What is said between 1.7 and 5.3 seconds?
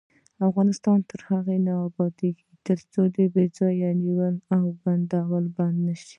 ابادیږي، ترڅو بې ځایه نیول او بندي